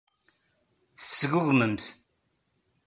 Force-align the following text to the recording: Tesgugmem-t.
Tesgugmem-t. 0.99 1.83